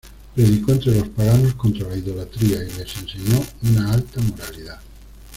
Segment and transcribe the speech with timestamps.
[0.33, 3.39] Predicó entre los paganos contra la idolatría y les enseñó
[3.71, 4.79] una alta moralidad.